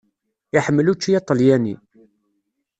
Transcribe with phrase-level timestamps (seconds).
[0.57, 1.75] Iḥemmel učči aṭelyani.